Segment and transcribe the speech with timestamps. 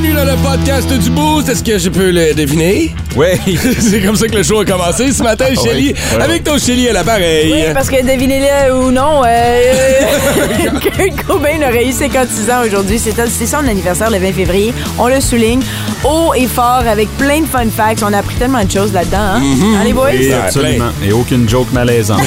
[0.00, 1.48] Bienvenue dans le podcast du Boost.
[1.50, 2.94] Est-ce que je peux le deviner?
[3.16, 3.58] Oui.
[3.78, 5.92] C'est comme ça que le show a commencé ce matin, Shelly.
[5.94, 6.22] Oui.
[6.22, 7.52] Avec ton Shelly à l'appareil.
[7.52, 12.98] Oui, parce que devinez-le ou non, euh, Kurt Cobain aurait eu 56 ans aujourd'hui.
[12.98, 14.72] C'est son anniversaire le 20 février.
[14.98, 15.60] On le souligne
[16.04, 18.02] haut et fort avec plein de fun facts.
[18.02, 19.18] On a appris tellement de choses là-dedans.
[19.18, 19.42] Hein?
[19.42, 20.10] Hein, les boys?
[20.12, 20.90] Oui, absolument.
[21.04, 22.22] Et aucune joke malaisante.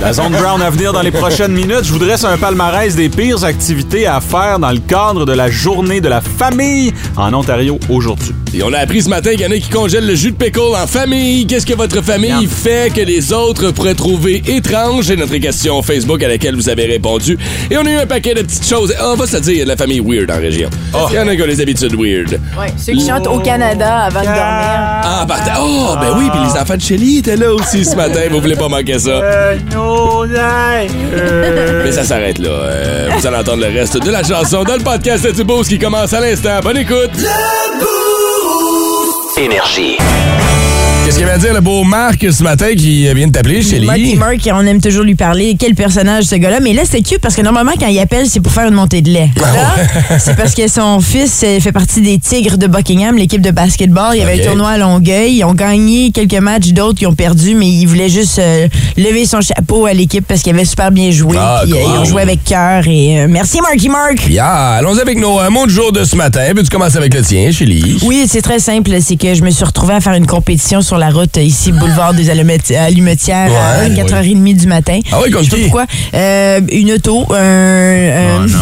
[0.00, 1.84] La zone brown à venir dans les prochaines minutes.
[1.84, 5.50] Je vous dresse un palmarès des pires activités à faire dans le cadre de la
[5.50, 6.83] journée de la famille
[7.16, 8.34] en Ontario aujourd'hui.
[8.54, 10.36] Et on a appris ce matin qu'il y en a qui congèlent le jus de
[10.36, 11.46] pickle en famille.
[11.46, 15.06] Qu'est-ce que votre famille fait que les autres pourraient trouver étrange?
[15.06, 17.36] C'est notre question Facebook à laquelle vous avez répondu.
[17.70, 18.94] Et on a eu un paquet de petites choses.
[19.02, 20.70] On va se dire la famille weird en région.
[21.10, 22.40] Il y en a qui ont des habitudes weird.
[22.58, 24.40] Ouais, ceux qui chantent au Canada avant de dormir.
[24.40, 25.60] Ah, partant.
[25.60, 28.20] Oh, ben oui, puis les enfants de Shelly étaient là aussi ce matin.
[28.30, 29.20] Vous voulez pas manquer ça.
[31.84, 32.50] Mais ça s'arrête là.
[32.50, 35.78] Euh, vous allez entendre le reste de la chanson dans le podcast du Boost qui
[35.78, 36.60] commence à l'instant.
[36.62, 37.10] Bonne écoute.
[39.36, 39.98] Énergie.
[41.14, 43.86] Qu'est-ce qu'il va dire le beau Marc ce matin qui vient de t'appeler, Shelly?
[43.86, 45.54] Marky Mark, on aime toujours lui parler.
[45.56, 46.58] Quel personnage, ce gars-là?
[46.58, 49.00] Mais là, c'est cute parce que normalement, quand il appelle, c'est pour faire une montée
[49.00, 49.30] de lait.
[49.36, 53.52] Là, c'est parce que son fils euh, fait partie des Tigres de Buckingham, l'équipe de
[53.52, 54.14] basketball.
[54.14, 55.36] Il y avait un tournoi à Longueuil.
[55.36, 59.24] Ils ont gagné quelques matchs, d'autres qui ont perdu, mais il voulait juste euh, lever
[59.24, 61.36] son chapeau à l'équipe parce qu'il avait super bien joué.
[61.38, 61.92] Ah, Puis, euh, cool.
[61.94, 62.88] ils ont joué avec cœur.
[62.88, 64.26] Et euh, merci, Marky Mark.
[64.26, 66.40] Bien, allons avec nos mots du jour de ce matin.
[66.56, 68.00] Peux-tu commencer avec le tien, Shelly?
[68.02, 68.90] Oui, c'est très simple.
[69.00, 71.72] C'est que je me suis retrouvée à faire une compétition sur la route euh, ici,
[71.80, 73.90] boulevard des Allumeti- Allumetières, à Ouais.
[73.94, 75.00] 4h30 du matin.
[75.12, 75.86] Ah oui, comme Je sais pas pourquoi.
[76.14, 78.38] Euh, une auto, un...
[78.42, 78.58] Oh non.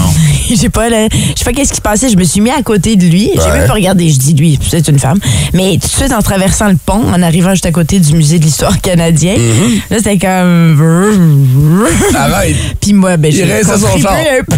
[0.55, 2.11] J'ai pas, là, je sais pas qu'est-ce qui se passait.
[2.11, 3.31] Je me suis mis à côté de lui.
[3.35, 3.59] J'ai Ouais.
[3.59, 4.11] même pas regardé.
[4.11, 5.19] Je dis lui, c'est une femme.
[5.55, 8.39] Mais tout de suite, en traversant le pont, en arrivant juste à côté du musée
[8.39, 9.81] de l'histoire canadien, Mm-hmm.
[9.91, 11.87] là, c'était comme...
[12.15, 12.57] Arrête.
[12.81, 14.57] Puis moi, ben, j'ai contribué un peu.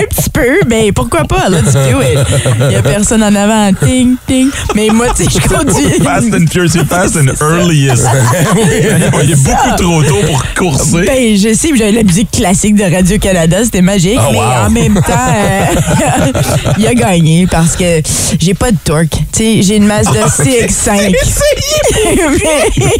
[0.00, 0.60] Un petit peu.
[0.68, 1.48] Mais pourquoi pas?
[1.48, 2.18] Là, tu do it.
[2.68, 3.70] Il y a personne en avant.
[3.84, 4.48] Ting, ting.
[4.74, 6.00] Mais moi, tu sais, je conduis.
[6.14, 8.04] Fast and Furious, c'est Fast and Earliest.
[9.22, 11.06] Il est beaucoup trop tôt pour courser.
[11.06, 14.66] Ben, je sais, j'avais la musique classique de Radio-Canada, c'était magique, Oh, mais wow.
[14.66, 16.32] en même temps, euh,
[16.78, 18.02] il a gagné parce que
[18.38, 19.08] j'ai pas de torque.
[19.10, 21.14] Tu sais, j'ai une Mazda CX-5.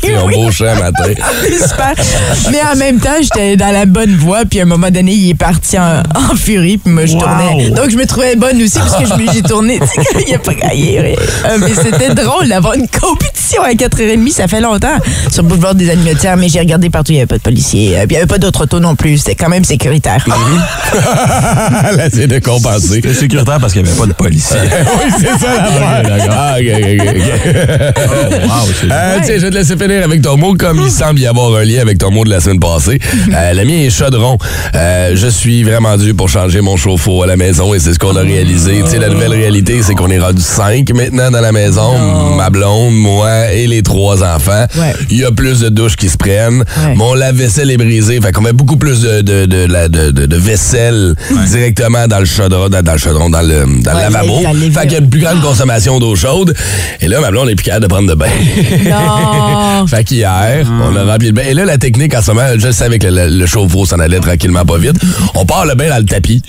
[0.03, 0.51] C'est un beau
[0.81, 1.05] matin.
[1.69, 1.95] Super.
[2.51, 5.31] Mais en même temps, j'étais dans la bonne voie, puis à un moment donné, il
[5.31, 7.21] est parti en, en furie, puis moi, je Wow.
[7.21, 7.71] tournais.
[7.71, 9.79] Donc, je me trouvais bonne aussi, parce que je me- j'ai tourné.
[10.27, 10.99] Il a pas gagné.
[10.99, 14.97] Euh, mais c'était drôle d'avoir une compétition à 4h30, ça fait longtemps,
[15.31, 17.99] sur le boulevard des Animatières, mais j'ai regardé partout, il n'y avait pas de policiers,
[17.99, 19.19] euh, puis il n'y avait pas d'autres autos non plus.
[19.19, 20.25] C'était quand même sécuritaire.
[20.95, 23.01] Là, c'est de compenser.
[23.03, 24.59] C'est sécuritaire parce qu'il n'y avait pas de policier.
[24.63, 26.35] oui, c'est ça la d'accord.
[26.37, 28.43] Ah, ok, ok, ok, ok.
[28.45, 31.21] wow, c'est Euh, tiens, je vais te laisser finir avec ton mot, comme il semble
[31.21, 32.99] y avoir un lien avec ton mot de la semaine passée.
[33.33, 34.39] Euh, le mien est chaudron.
[34.75, 37.99] Euh, je suis vraiment dû pour changer mon chauffe-eau à la maison et c'est ce
[37.99, 38.83] qu'on a réalisé.
[38.85, 42.37] Tu sais, la nouvelle réalité, c'est qu'on est rendu cinq maintenant dans la maison.
[42.37, 44.67] Ma blonde, moi et les trois enfants.
[44.77, 44.95] Ouais.
[45.11, 46.61] Il y a plus de douches qui se prennent.
[46.61, 46.95] Ouais.
[46.95, 48.21] Mon lave-vaisselle est brisé.
[48.21, 51.15] Fait qu'on met beaucoup plus de, de, de, vaisselle
[51.49, 54.41] directement dans le chaudron, dans, dans le chaudron, dans le, dans le lavabo.
[54.73, 56.55] Fait qu'il y a une plus grande consommation d'eau chaude.
[57.01, 58.31] Et là, ma blonde est plus capable de prendre de bain.
[58.85, 59.87] Non.
[59.87, 61.43] Fait qu'hier, on a rempli le bain.
[61.49, 64.21] Et là, la technique, en ce moment, je savais que le, le chauffe-eau s'en allait
[64.21, 64.97] tranquillement pas vite.
[65.35, 66.43] On part le bain dans le tapis.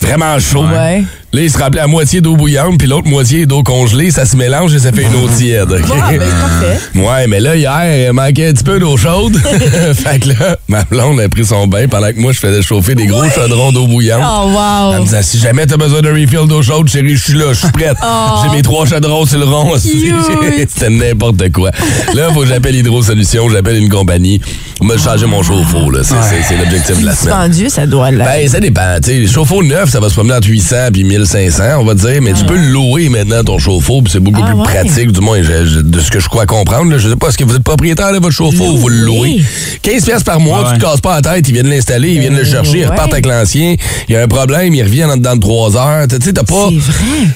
[0.00, 0.64] Vraiment chaud.
[0.64, 1.04] Ouais.
[1.34, 4.10] Là, il se remplit à moitié d'eau bouillante, puis l'autre moitié d'eau congelée.
[4.10, 5.66] Ça se mélange et ça fait une eau tiède.
[5.70, 6.78] Ah, ben, parfait.
[6.94, 9.34] Ouais, mais là, hier, il manquait un petit peu d'eau chaude.
[9.94, 12.94] fait que là, ma blonde a pris son bain pendant que moi, je faisais chauffer
[12.94, 14.20] des gros chaudrons d'eau bouillante.
[14.22, 14.50] Oh,
[14.92, 15.04] Elle me wow.
[15.04, 17.70] disait, si jamais t'as besoin de refill d'eau chaude, chérie, je suis là, je suis
[17.70, 17.96] prête.
[18.42, 19.72] J'ai mes trois chaudrons sur le rond.
[19.78, 21.70] C'était n'importe quoi.
[22.14, 24.38] Là, faut que j'appelle Hydro Solutions, j'appelle une compagnie.
[24.82, 26.00] On m'a changé mon chauffe-eau, là.
[26.02, 27.34] C'est l'objectif de la semaine.
[27.34, 28.26] Suspendu, ça doit là.
[28.26, 28.96] Ben, ça dépend.
[29.02, 32.20] Tu sais, chauffe-eau neuf, ça va se promener entre 800 puis 1500, on va dire.
[32.22, 34.64] Mais tu peux le louer maintenant, ton chauffe-eau, puis c'est beaucoup Ah, plus ouais.
[34.64, 36.90] pratique, du moins, je- je- de ce que je crois comprendre.
[36.90, 36.98] là.
[36.98, 39.28] Je sais pas, est-ce que vous êtes propriétaire de votre chauffe-eau ou vous le louez?
[39.30, 39.42] Louer.
[39.82, 42.20] 15 pièces par mois, Ah tu te casses pas la tête, ils viennent l'installer, ils
[42.20, 43.74] viennent le chercher, ils repartent avec l'ancien.
[44.08, 46.06] Il y a un problème, ils reviennent en dedans de 3 heures.
[46.08, 46.68] Tu sais, t'as pas...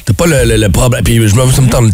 [0.05, 1.03] T'as pas le, le- le problème.
[1.05, 1.93] Puis je me, ça me tente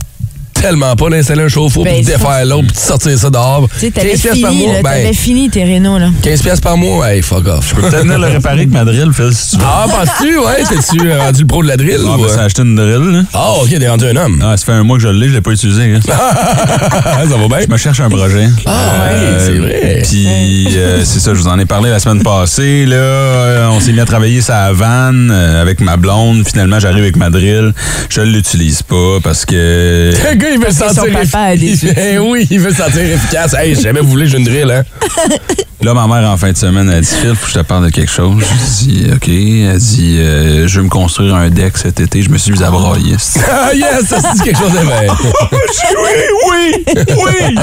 [0.63, 3.69] tellement pas d'installer un chauffe-eau, Ben, puis défaire l'autre, puis de sortir ça dehors.
[3.75, 6.09] Tu sais, t'avais 15 pièces par fini, mois, là, ben, fini tes rénaux, là.
[6.23, 7.69] 15 pièces par mois, hey, fuck off.
[7.71, 9.63] Je peux peut-être venir le réparer avec ma drill, Phil, si tu veux.
[9.67, 10.63] Ah, penses-tu, ouais?
[10.69, 11.99] T'es-tu rendu le pro de la drill?
[12.07, 12.29] Ah, ou, ben, euh?
[12.35, 13.23] ça a acheté une drill, là.
[13.35, 14.41] Ah, ok, t'es rendu un homme.
[14.45, 15.83] Ah, ça fait un mois que je l'ai, je l'ai pas utilisé.
[15.83, 16.01] hein.
[16.07, 17.59] ça va bien?
[17.67, 18.47] Je me cherche un projet.
[18.67, 20.03] Ah, ouais, c'est vrai.
[20.09, 22.87] Puis, euh, c'est ça, je vous en ai parlé la semaine passée.
[22.87, 26.47] Là, Euh, on s'est mis à travailler sa vanne euh, avec ma blonde.
[26.47, 27.73] Finalement, j'arrive avec ma drill.
[28.09, 30.13] Je l'utilise pas parce que.
[30.53, 31.95] Il veut se sentir efficace.
[31.95, 33.55] Ben oui, il veut se sentir efficace.
[33.55, 34.83] Hey, si jamais vous voulez, j'ai une drill, hein?
[35.81, 37.87] Là, ma mère, en fin de semaine, elle dit Phil, faut que je te parle
[37.87, 38.41] de quelque chose.
[38.41, 39.27] Je dis OK.
[39.29, 42.23] Elle dit euh, Je veux me construire un deck cet été.
[42.23, 43.17] Je me suis mis à brailler.
[43.51, 45.09] Ah, yes, ça, c'est quelque chose de vrai.
[45.53, 45.59] oui,
[46.51, 47.55] oui, oui.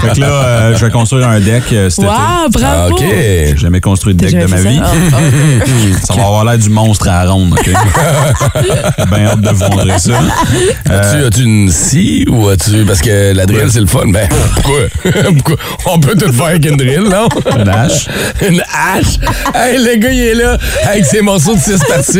[0.00, 2.12] fait que là, euh, je vais construire un deck euh, cet Wow,
[2.48, 2.58] été.
[2.60, 2.94] bravo!
[2.94, 3.00] OK.
[3.08, 4.76] J'ai jamais construit de deck de ma vie.
[4.78, 4.84] ça?
[5.14, 7.70] Ah, Ça va avoir l'air du monstre à la ronde, OK?
[9.10, 10.12] ben hâte de vous montrer ça.
[10.90, 12.15] As-tu, as-tu une scie?
[12.28, 12.84] Ou as-tu?
[12.84, 14.06] Parce que la drill, c'est le fun.
[14.08, 14.80] Ben, pourquoi?
[15.34, 15.56] pourquoi?
[15.86, 17.28] On peut tout faire avec une drill, non?
[17.58, 18.06] Une hache.
[18.48, 19.18] Une hache?
[19.54, 20.58] Hey, le gars, il est là
[20.88, 22.18] avec ses morceaux de 6 par 6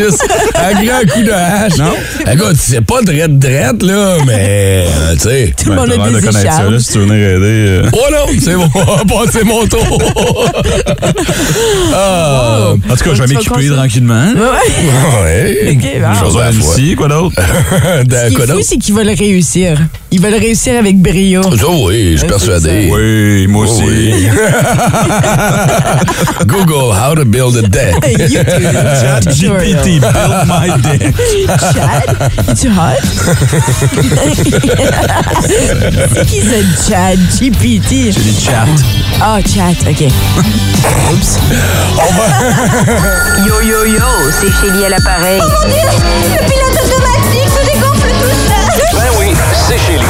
[0.55, 1.77] un grand coup de hache.
[1.77, 1.93] Non?
[2.31, 5.53] Écoute, c'est pas drette drette, là, mais, euh, tu sais.
[5.63, 7.43] Tout le monde a des connaître ça, là, si tu veux venir aider.
[7.43, 7.89] euh.
[7.93, 8.55] Oh non, c'est
[9.05, 10.01] bon, c'est mon tour.
[11.93, 14.25] ah, En tout cas, je vais m'équiper tranquillement.
[14.35, 15.23] Ouais.
[15.23, 15.71] ouais.
[15.71, 16.13] Ok, bon.
[16.13, 17.35] Je vais quoi d'autre?
[17.37, 19.77] Ce qui quoi est fou, c'est qu'ils veulent réussir.
[20.11, 21.41] Ils veulent réussir avec brio.
[21.43, 22.89] Ça, oui, je suis persuadé.
[22.91, 23.83] Oui, moi Oh, aussi.
[23.83, 24.27] oui.
[26.45, 27.95] Google how to build a deck.
[28.17, 29.33] YouTube.
[29.33, 31.13] GPT, build my deck.
[31.73, 32.15] Chad?
[32.59, 33.01] Tu hot?
[36.13, 36.59] c'est qui ce
[36.89, 37.19] Chad?
[37.39, 37.89] GPT?
[37.89, 38.65] J'ai des chats.
[39.21, 40.01] Ah, chat, OK.
[41.11, 41.31] Oups.
[43.45, 44.09] Yo yo yo,
[44.39, 45.41] c'est Chélie à l'appareil.
[45.41, 47.16] Le pilote automatique
[49.77, 50.05] c'est chez lui.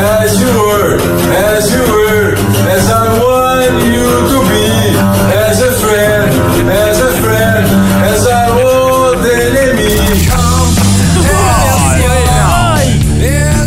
[0.00, 0.98] As you were,
[1.32, 2.34] as you were,
[2.70, 4.68] as I want you to be,
[5.34, 6.30] as a friend,
[6.70, 7.66] as a friend,
[8.04, 9.96] as our old enemy.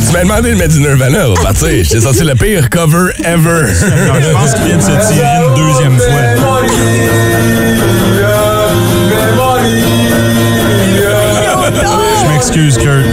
[0.05, 1.69] Tu m'as demandé de mettre du Nirvana, on va partir.
[1.69, 3.67] J'étais censé le pire cover ever.
[3.67, 6.61] Je pense qu'il vient de se tirer une deuxième fois.
[12.61, 13.10] Je m'excuse, Kurt.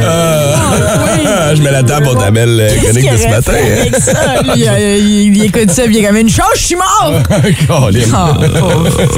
[1.55, 3.53] Je mets la table pour ta belle chronique de ce matin.
[3.53, 4.43] avec ça?
[4.43, 7.13] Lui, euh, il, il écoute ça, puis il est comme une chose, je suis mort!
[7.71, 7.91] Oh,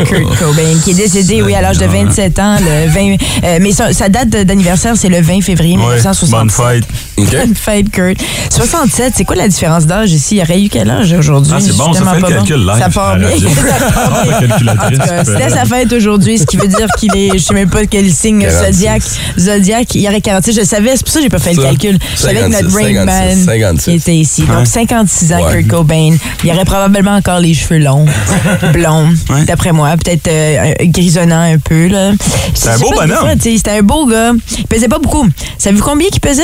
[0.04, 3.72] Kurt Cobain, qui est décédé, oui, à l'âge de 27 ans, le 20, euh, mais
[3.72, 6.30] sa, sa date d'anniversaire, c'est le 20 février Ouais, 1967.
[6.30, 6.84] bonne fête.
[7.16, 7.30] OK.
[7.32, 8.18] Bonne fête, Kurt.
[8.50, 10.36] 67, c'est quoi la différence d'âge ici?
[10.36, 11.52] Il aurait eu quel âge aujourd'hui?
[11.56, 12.72] Ah, c'est bon, ça fait le calcul bon.
[12.72, 13.28] live Ça part bien.
[13.28, 14.98] Ah, bien.
[15.24, 18.10] c'était sa fête aujourd'hui, ce qui veut dire qu'il est, je sais même pas quel
[18.10, 18.66] signe 46.
[18.66, 19.02] zodiac.
[19.38, 20.56] Zodiac, il y aurait 46.
[20.60, 21.98] Je savais, c'est pour ça que j'ai pas fait le calcul.
[22.20, 23.84] Je savais que notre 56, Rain Man 56.
[23.84, 24.42] qui était ici.
[24.42, 25.62] Donc, 56 ans, Ouais.
[25.62, 26.16] Kurt Cobain.
[26.44, 28.04] Il aurait probablement encore les cheveux longs,
[28.72, 29.44] blonds, Ouais.
[29.46, 29.94] d'après moi.
[29.96, 32.12] Peut-être euh, grisonnant un peu, là.
[32.54, 33.28] C'est un beau bonhomme.
[33.40, 34.32] C'était un beau gars.
[34.58, 35.26] Il pesait pas beaucoup.
[35.58, 36.42] Savez-vous combien qu'il pesait?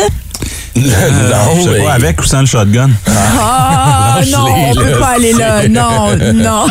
[0.76, 2.90] Non, Je sais mais- pas, avec ou sans le shotgun.
[3.06, 5.68] Ah, Lâche-les, non, on peut pas aller là.
[5.68, 6.66] Non, non.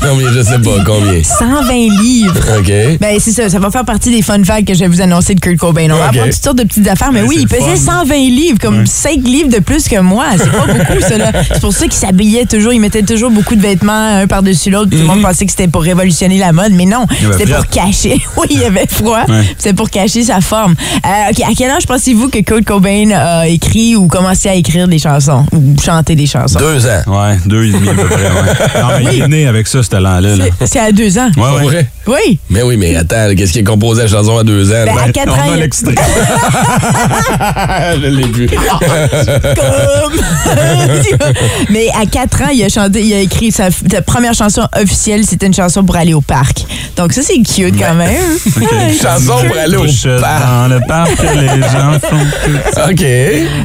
[0.00, 1.22] Combien, je sais pas, combien?
[1.22, 2.34] 120 livres.
[2.58, 2.98] OK.
[3.00, 5.34] Ben, c'est ça, ça va faire partie des fun facts que je vais vous annoncer
[5.34, 5.88] de Kurt Cobain.
[5.90, 8.04] On va apprendre toutes sortes de petites affaires, mais Ben, oui, il pesait fun.
[8.04, 10.26] 120 livres, comme 5 livres de plus que moi.
[10.36, 11.32] C'est pas beaucoup, ça, là.
[11.52, 14.90] C'est pour ça qu'il s'habillait toujours, il mettait toujours beaucoup de vêtements un par-dessus l'autre.
[14.90, 17.06] Tout le monde pensait que c'était pour révolutionner la mode, mais non,
[17.38, 18.20] c'était pour cacher.
[18.36, 19.22] Oui, il avait froid.
[19.28, 19.42] Ouais.
[19.58, 20.74] C'était pour cacher sa forme.
[21.06, 24.88] Euh, OK, à quel âge pensez-vous que Kurt Cobain a écrit ou commencé à écrire
[24.88, 26.58] des chansons ou chanter des chansons?
[26.58, 27.02] Deux ans.
[27.06, 28.22] Ouais, deux et demi à peu près.
[28.22, 28.80] Ouais.
[28.80, 30.36] Non, mais il est né avec ça, ce talent-là.
[30.36, 30.44] là.
[30.64, 31.30] C'est- à deux ans.
[31.36, 31.64] Ouais, ouais.
[31.64, 31.86] vrai?
[32.06, 32.38] Oui.
[32.50, 34.84] Mais oui, mais attends, qu'est-ce qui est composé la chanson à deux ans?
[34.84, 35.12] Ben, à là?
[35.12, 35.94] 4 On ans, a il- l'extrait.
[38.02, 38.46] je l'ai vu.
[38.48, 40.20] Comme.
[41.70, 45.24] Mais à 4 ans, il a chanté, il a écrit sa, sa première chanson officielle,
[45.24, 46.64] c'était une chanson pour aller au parc.
[46.96, 48.14] Donc ça, c'est cute quand même.
[48.56, 48.94] Ouais.
[49.00, 49.84] Chanson pour aller au
[50.20, 50.46] parc.
[50.46, 52.88] Dans le parc, les gens font tout ça.
[52.90, 53.00] OK.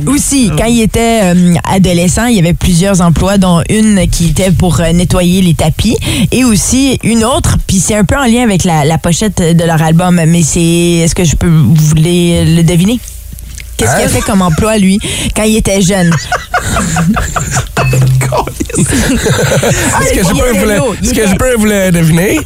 [0.08, 4.52] Aussi, quand il était euh, adolescent, il y avait plusieurs emplois, dont une qui était
[4.52, 5.96] pour euh, nettoyer les tapis
[6.32, 9.64] et aussi une autre, puis c'est un peu en lien avec la, la pochette de
[9.64, 13.00] leur album, mais c'est, est-ce que je peux, vous voulez le deviner?
[13.80, 14.10] Qu'est-ce qu'il a Hein?
[14.10, 15.00] fait comme emploi, lui,
[15.36, 16.12] quand il était jeune?
[18.80, 21.66] Est-ce que, je Il peux vous le- lourd, il est-ce que était- je peux vous
[21.66, 22.40] le deviner?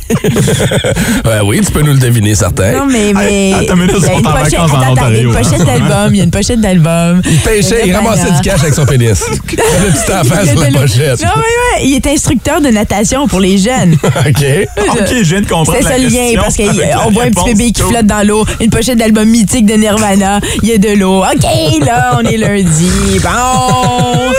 [1.25, 2.71] Ouais, oui, tu peux nous le deviner, certain.
[2.71, 3.09] Non, mais.
[3.53, 5.65] attends il y a une en pochette- en il y a une Ontario, pochette hein.
[5.65, 6.09] d'album.
[6.13, 7.21] Il y a une pochette d'album.
[7.29, 9.23] Il pêchait, il ramassait du cash avec son pénis.
[9.53, 11.21] Il avait le petit enfant sur la pochette.
[11.21, 13.93] Non, mais ouais, il est instructeur de natation pour les jeunes.
[14.03, 14.45] OK.
[14.77, 17.71] OK, je viens de comprendre C'est ça le lien, parce qu'on voit un petit bébé
[17.71, 21.22] qui flotte dans l'eau, une pochette d'album mythique de Nirvana, il y a de l'eau.
[21.31, 22.89] OK, là, on est lundi.
[23.21, 24.31] Bon.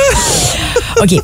[1.02, 1.20] OK.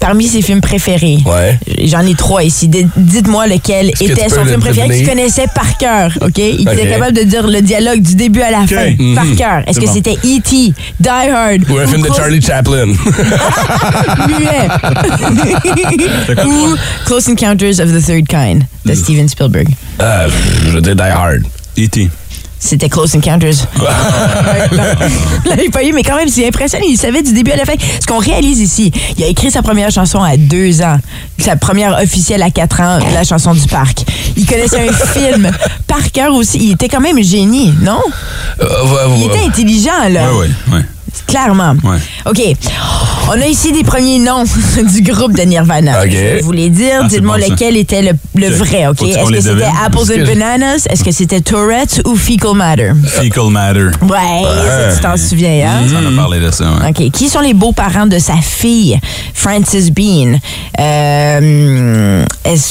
[0.00, 1.56] Parmi ses films préférés, Ouais.
[1.84, 2.68] j'en ai trois ici.
[2.96, 5.06] Dites-moi lequel Est-ce était son film préféré deviner?
[5.08, 6.10] connaissais par cœur.
[6.20, 6.38] OK?
[6.38, 9.62] Il était capable de dire le dialogue du début à la fin par cœur.
[9.68, 9.92] Est-ce C'est que bon.
[9.94, 12.86] c'était E.T., Die Hard Ou un film de Charlie Chaplin.
[14.26, 14.68] muet.
[16.46, 16.74] ou
[17.06, 19.68] Close Encounters of the Third Kind de Steven Spielberg?
[20.00, 20.28] Euh,
[20.66, 21.42] je veux dire Die Hard.
[21.78, 22.10] E.T.
[22.64, 23.54] C'était Close Encounters.
[25.44, 26.84] Je l'avais pas eu, mais quand même, c'est impressionnant.
[26.88, 27.74] Il savait du début à la fin.
[28.00, 30.96] Ce qu'on réalise ici, il a écrit sa première chanson à deux ans,
[31.38, 34.04] sa première officielle à quatre ans, la chanson du parc.
[34.36, 35.50] Il connaissait un film
[35.88, 36.58] par cœur aussi.
[36.58, 37.98] Il était quand même génie, non?
[38.60, 40.28] Euh, ouais, Il était intelligent, là.
[40.32, 40.80] Oui, oui, oui.
[41.26, 41.74] Clairement.
[41.82, 41.98] Ouais.
[42.26, 42.40] OK.
[43.28, 44.44] On a ici des premiers noms
[44.92, 46.06] du groupe de Nirvana.
[46.06, 47.00] Je vais vous les dire.
[47.02, 47.48] Ah, Dites-moi bon, ça.
[47.50, 49.02] lequel était le, vrai, OK?
[49.02, 49.64] Est-ce que c'était?
[49.84, 50.86] Apples and Bananas?
[50.90, 52.92] Est-ce que c'était Tourette ou Fecal Matter?
[53.06, 53.86] Fecal matter.
[54.02, 55.86] Ouais, ça, tu t'en souviens, hein?
[55.94, 56.90] On a parlé de ça, ouais.
[56.90, 57.10] OK.
[57.12, 58.98] Qui sont les beaux-parents de sa fille,
[59.32, 60.38] Frances Bean?
[60.80, 62.24] Euh,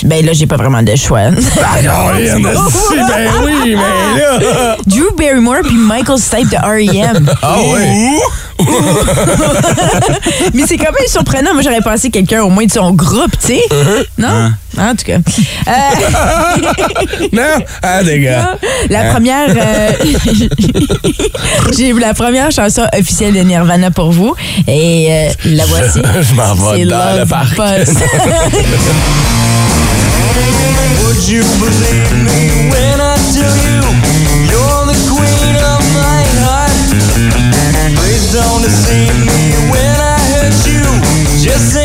[0.05, 1.29] ben là, j'ai pas vraiment de choix.
[1.63, 2.19] Ah, non,
[2.69, 4.77] si, ben oui, mais là.
[4.85, 7.29] Drew Barrymore puis Michael Stipe de R.E.M.
[7.41, 8.19] Ah ouais.
[10.53, 11.53] Mais c'est quand même surprenant.
[11.53, 13.61] Moi, j'aurais pensé quelqu'un au moins de son groupe, tu sais.
[14.17, 14.51] Non?
[14.77, 15.17] En tout cas.
[15.67, 15.71] Euh,
[17.33, 17.65] Non?
[17.81, 18.57] Ah, des gars.
[18.89, 19.11] la Hein?
[19.13, 19.49] première...
[19.49, 19.91] euh,
[21.77, 24.35] J'ai la première chanson officielle de Nirvana pour vous.
[24.67, 25.99] Et euh, la voici.
[26.21, 27.55] Je m'en vais C'est dans le Love parc.
[27.57, 27.95] Buzz.
[31.03, 34.00] Would you believe me when I tell you
[38.31, 40.87] don't deceive me when I hurt you.
[41.43, 41.80] Just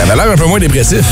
[0.00, 1.04] avait l'air un peu moins dépressif.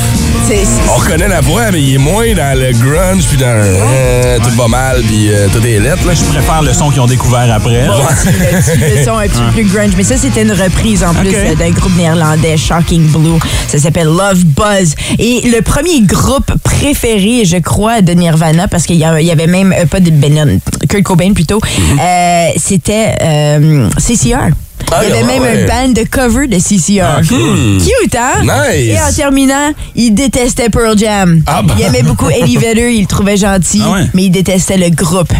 [0.88, 4.50] On reconnaît la voix, mais il est moins dans le grunge, puis dans euh, tout
[4.50, 6.06] va mal, puis euh, tout est lettre.
[6.06, 6.14] Là.
[6.14, 7.86] Je préfère le son qu'ils ont découvert après.
[7.86, 9.92] le son un petit peu plus grunge.
[9.96, 13.38] Mais ça, c'était une reprise en plus euh, d'un groupe néerlandais, Shocking Blue.
[13.68, 14.94] Ça s'appelle Love Buzz.
[15.18, 19.86] Et le premier groupe préféré, je crois, de Nirvana, parce qu'il y, avait même, euh,
[19.86, 21.60] pas de ben, Kurt Cobain plutôt,
[22.00, 24.50] euh, c'était euh, CCR.
[24.90, 25.64] Ah, Il y avait même ouais.
[25.64, 27.20] un band de cover de CCR.
[27.26, 28.40] Cute, hein?
[28.42, 28.74] Nice.
[28.76, 31.42] Et en terminant, il détestait Pearl Jam.
[31.46, 31.74] Ah, bah.
[31.78, 34.06] Il aimait beaucoup Eddie Vedder, il le trouvait gentil, Ah ouais.
[34.14, 35.32] mais il détestait le groupe.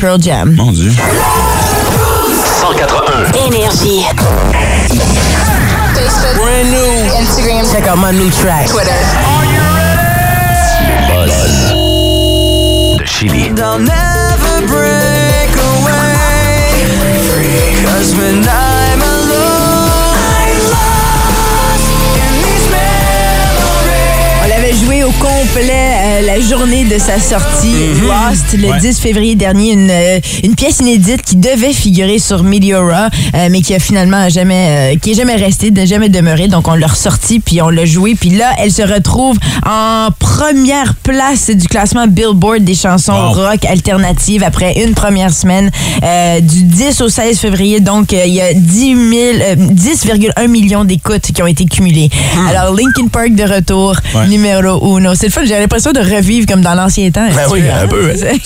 [0.00, 0.52] Pearl Jam.
[0.54, 0.92] Mon Dieu.
[2.60, 3.46] 181.
[3.46, 4.04] Énergie.
[6.36, 7.14] Brand new.
[7.20, 7.64] Instagram.
[7.72, 8.66] Check out my new track.
[8.66, 8.90] Twitter.
[11.08, 11.32] Buzz.
[12.98, 13.50] De Chili.
[13.54, 16.84] They'll never break away.
[17.84, 18.14] Cause
[25.12, 28.80] au complet euh, la journée de sa sortie, Lost, le Ouais.
[28.80, 33.60] 10 février dernier, une, euh, une pièce inédite qui devait figurer sur Meteora, euh, mais
[33.60, 36.48] qui a finalement jamais, euh, qui est jamais restée, n'a jamais demeuré.
[36.48, 40.94] Donc on l'a ressorti puis on l'a joué, puis là elle se retrouve en première
[40.94, 43.32] place du classement Billboard des chansons Wow.
[43.32, 45.70] rock alternatives après une première semaine
[46.40, 47.80] du 10 au 16 février.
[47.80, 48.96] Donc il y a 10 000,
[49.42, 52.10] euh, 10,1 millions d'écoutes qui ont été cumulées.
[52.48, 54.28] Alors Linkin Park de retour, Ouais.
[54.28, 54.78] numéro
[55.14, 57.28] C'est le fun, j'ai l'impression de revivre comme dans l'ancien temps.
[57.34, 58.38] Ben oui, un peu, hein.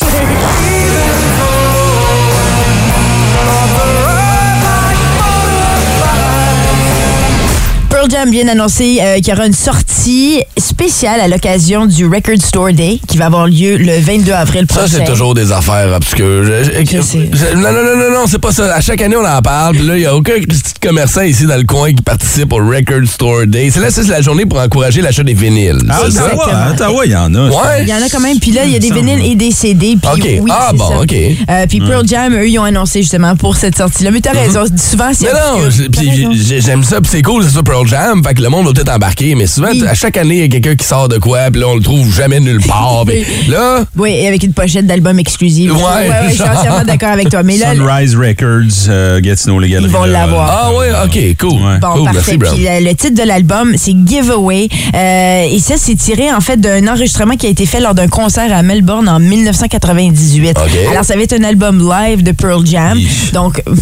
[7.89, 12.37] Pearl Jam vient d'annoncer euh, qu'il y aura une sortie spéciale à l'occasion du Record
[12.43, 14.97] Store Day qui va avoir lieu le 22 avril Ça, prochain.
[14.99, 16.45] c'est toujours des affaires obscures.
[16.45, 17.31] Je- je- Je sais.
[17.33, 18.75] je- non, non, non, non, non, c'est pas ça.
[18.75, 19.77] À chaque année, on en parle.
[19.77, 20.35] Puis là, il n'y a aucun
[20.79, 23.71] petit commerçant ici dans le coin qui participe au Record Store Day.
[23.73, 25.79] C'est là, ça, c'est la journée pour encourager l'achat des vinyles.
[25.89, 26.01] Ça?
[26.01, 26.43] Ottawa, Exactement.
[26.53, 27.49] à Ottawa, il y en a.
[27.49, 27.83] Ouais.
[27.83, 28.39] Il y en a quand même.
[28.39, 29.31] Puis là, il y a des vinyles ouais.
[29.31, 29.97] et des CD.
[30.01, 30.29] Puis OK.
[30.43, 31.01] oui, Ah, c'est bon, ça.
[31.01, 31.15] OK.
[31.15, 34.11] Euh, puis Pearl Jam, eux, ils ont annoncé justement pour cette sortie-là.
[34.11, 36.31] Mais t'as raison, souvent, c'est Mais non,
[36.61, 38.93] j'aime ça, puis c'est cool, c'est ça Pearl Jam, fait que le monde va peut-être
[38.95, 39.85] embarquer, mais souvent, Oui.
[39.87, 41.83] à chaque année, il y a quelqu'un qui sort de quoi, puis là, on le
[41.83, 43.05] trouve jamais nulle part.
[43.07, 45.73] puis là, Oui, et avec une pochette d'album exclusif.
[45.73, 47.43] Ouais, ouais, je suis entièrement d'accord avec toi.
[47.43, 49.89] Mais là, Sunrise Records, euh, Gatineau, les galeries.
[49.91, 50.51] Ils vont l'avoir.
[50.51, 51.63] ah ouais, ok, cool.
[51.63, 51.79] Ouais.
[51.81, 52.37] Bon, cool, parfait.
[52.39, 52.57] merci.
[52.57, 54.69] Puis euh, le titre de l'album, c'est Giveaway.
[54.95, 58.09] Euh, et ça, c'est tiré en fait d'un enregistrement qui a été fait lors d'un
[58.09, 60.57] concert à Melbourne en 1998.
[60.59, 60.71] OK.
[60.91, 62.99] Alors, ça va être un album live de Pearl Jam.
[63.33, 63.73] Donc, ah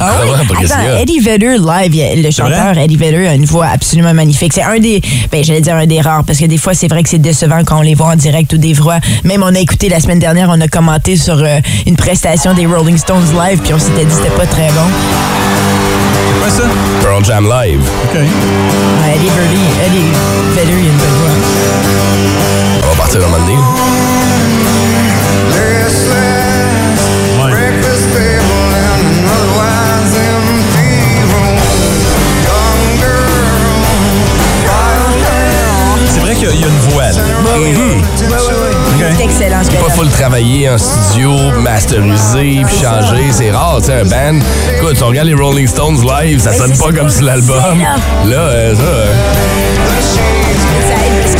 [0.00, 0.30] Ah oui?
[0.58, 0.98] ouais, Attends?
[1.00, 2.76] Eddie Vedder live, le chanteur?
[2.78, 4.52] Eddie Vedder a une voix absolument magnifique.
[4.52, 5.00] C'est un des,
[5.32, 7.62] ben j'allais dire un des rares parce que des fois c'est vrai que c'est décevant
[7.64, 8.98] quand on les voit en direct ou des voix.
[9.24, 12.66] Même on a écouté la semaine dernière, on a commenté sur euh, une prestation des
[12.66, 15.75] Rolling Stones live puis on s'était dit que c'était pas très bon.
[16.40, 16.64] Quoi ça?
[17.02, 17.80] Pearl Jam Live.
[18.04, 18.14] OK.
[18.14, 20.12] Ouais, Eddie Vedder, Eddie
[20.54, 21.30] Vedder, il a une belle voix.
[22.84, 24.35] On va partir un moment donné.
[39.26, 43.32] Excellent ce Pas full travailler en studio, masterisé, puis changer.
[43.32, 44.38] C'est rare, tu sais, un band.
[44.76, 47.82] Écoute, si on regarde les Rolling Stones live, ça sonne c'est pas comme sur l'album.
[48.22, 48.36] c'est là.
[48.36, 49.85] Euh, ça.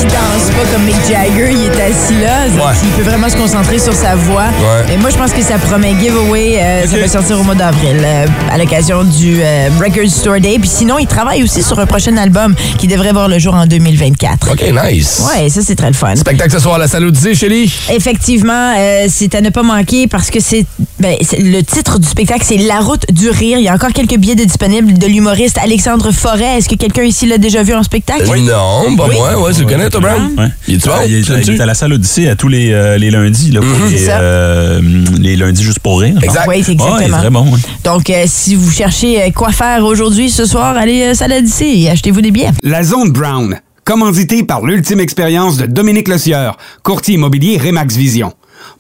[0.07, 2.47] Qu'il danse pas comme Mick Jagger, il est assis là.
[2.47, 2.75] Ouais.
[2.85, 4.45] Il peut vraiment se concentrer sur sa voix.
[4.45, 4.95] Ouais.
[4.95, 6.59] Et moi, je pense que ça promet giveaway.
[6.61, 10.59] euh, Ça va sortir au mois d'avril euh, à l'occasion du euh, Record Store Day.
[10.61, 13.67] Puis sinon, il travaille aussi sur un prochain album qui devrait voir le jour en
[13.67, 14.53] 2024.
[14.53, 15.23] OK, nice.
[15.35, 16.15] Ouais, ça, c'est très le fun.
[16.17, 17.73] Spectacle ce soir à la salle Odyssée, Shelly.
[17.91, 20.67] Effectivement, euh, c'est à ne pas manquer parce que c'est
[20.99, 23.59] ben, c'est- le titre du spectacle, c'est La route du rire.
[23.59, 26.59] Il y a encore quelques billets de disponibles de l'humoriste Alexandre Forêt.
[26.59, 28.25] Est-ce que quelqu'un ici l'a déjà vu en spectacle?
[28.27, 29.15] Non, pas Oui.
[29.17, 29.41] moi.
[29.41, 30.35] Ouais, tu le connais, toi, Brown?
[30.39, 30.47] Ouais.
[30.69, 30.91] Il bon?
[31.07, 31.51] il, est, Tu l'as-tu?
[31.53, 34.07] il est à la salle Odyssée à tous les, euh, les lundis, là, pour les,
[34.09, 34.81] euh,
[35.21, 36.19] les lundis juste pour rire.
[36.23, 36.47] Exact.
[36.49, 37.19] Oui, c'est Ah, exactement.
[37.19, 37.45] très bon.
[37.53, 37.61] ouais.
[37.85, 41.73] Donc, euh, si vous cherchez euh, quoi faire aujourd'hui, ce soir, allez euh, Salle Odyssée
[41.77, 42.51] et achetez-vous des billets.
[42.63, 48.33] La Zone Brown, commandité par l'ultime expérience de Dominique Lecieur, courtier immobilier Remax Vision.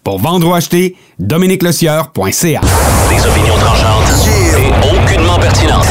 [0.04, 2.60] Pour vendre ou acheter, dominiquelecieur.ca.
[3.10, 5.86] Des opinions tranchantes et aucunement pertinentes.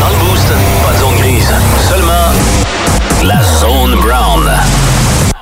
[0.00, 0.48] Dans le boost,
[0.84, 1.52] pas de zone grise.
[1.88, 2.32] Seulement
[3.22, 4.23] la zone brown.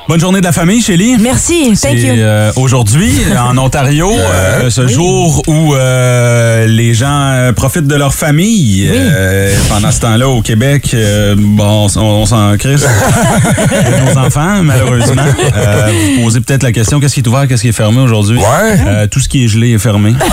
[0.08, 1.16] Bonne journée de la famille, Shelly.
[1.20, 2.08] Merci, thank you.
[2.16, 8.12] euh, aujourd'hui, en Ontario, euh, ce jour où euh, les gens euh, profitent de leur
[8.12, 8.90] famille.
[8.92, 12.82] Euh, pendant ce temps-là, au Québec, euh, bon, on, on s'en crisse.
[12.84, 15.22] de nos enfants, malheureusement.
[15.56, 18.38] Euh, vous posez peut-être la question, qu'est-ce qui est ouvert, qu'est-ce qui est fermé aujourd'hui?
[18.38, 18.80] Ouais.
[18.86, 20.14] Euh, tout ce qui est gelé est fermé.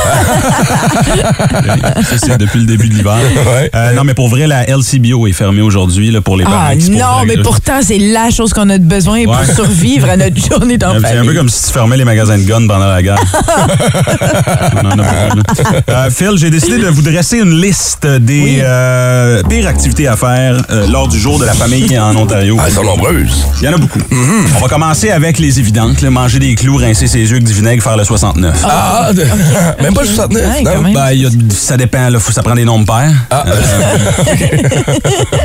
[2.10, 3.18] Ça, c'est depuis le début de l'hiver.
[3.36, 3.70] Ouais.
[3.76, 6.74] Euh, non, mais pour vrai, la LCBO est fermée aujourd'hui là, pour les parents Ah
[6.74, 9.36] posent non, mais pourtant, c'est la chose qu'on a de besoin pour.
[9.64, 11.26] Survivre à notre journée C'est un d'enfant.
[11.26, 13.20] peu comme si tu fermais les magasins de guns pendant la guerre.
[15.90, 20.62] Euh, Phil, j'ai décidé de vous dresser une liste des euh, pires activités à faire
[20.70, 22.58] euh, lors du jour de la famille en Ontario.
[22.60, 23.46] Ah, elles sont nombreuses.
[23.62, 24.00] Il y en a beaucoup.
[24.12, 26.02] On va commencer avec les évidentes.
[26.02, 28.56] là, manger des clous, rincer ses yeux avec du vinaigre, faire le 69.
[28.64, 29.24] Ah, de-
[29.84, 30.44] même pas 69.
[30.44, 30.72] Ouais, non?
[30.74, 30.94] quand même.
[30.94, 33.14] Ben, il y a- ça dépend, là, faut, ça prend des nombres pairs.
[33.32, 33.44] Ah,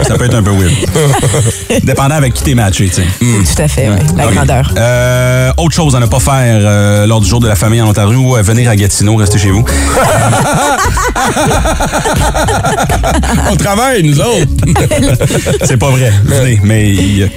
[0.06, 1.84] Ça peut être un peu weird.
[1.84, 3.06] Dépendant avec qui t'es matché, tu sais.
[3.20, 4.03] Tout à fait, oui.
[4.16, 4.72] La grandeur.
[4.76, 7.88] Euh, autre chose à ne pas faire euh, lors du jour de la famille en
[7.88, 9.64] Ontario, euh, venir à Gatineau, rester chez vous.
[13.50, 14.48] on travaille, nous autres.
[15.64, 16.12] C'est pas vrai.
[16.24, 17.28] Venez, mais il y a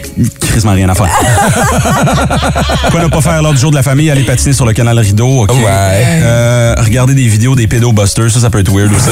[0.58, 1.10] quasiment rien à faire.
[2.92, 4.10] Quoi ne pas faire lors du jour de la famille?
[4.10, 5.52] Aller patiner sur le canal Rideau, OK?
[5.52, 6.22] Ouais.
[6.24, 9.10] Euh, regarder des vidéos des pédobusters, ça, ça peut être weird aussi.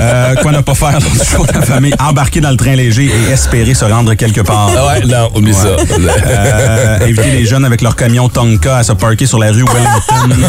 [0.00, 1.94] Euh, quoi ne pas faire lors du jour de la famille?
[1.98, 4.70] Embarquer dans le train léger et espérer se rendre quelque part.
[4.70, 5.76] Ouais, non, oublie ça.
[6.06, 10.46] Euh, inviter les jeunes avec leur camion Tonka à se parker sur la rue Wellington